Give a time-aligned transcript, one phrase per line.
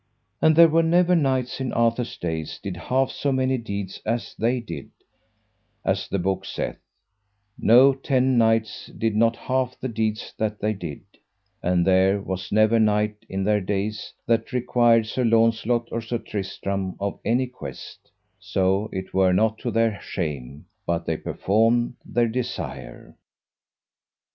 [0.41, 4.59] And there were never knights in Arthur's days did half so many deeds as they
[4.59, 4.89] did;
[5.85, 6.79] as the book saith,
[7.59, 11.01] no ten knights did not half the deeds that they did,
[11.61, 16.95] and there was never knight in their days that required Sir Launcelot or Sir Tristram
[16.99, 18.09] of any quest,
[18.39, 23.15] so it were not to their shame, but they performed their desire.